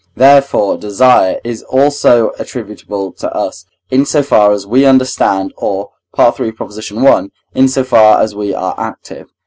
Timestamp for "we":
4.65-4.83, 8.33-8.51